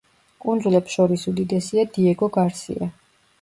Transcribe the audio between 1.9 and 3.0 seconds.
დიეგო გარსია.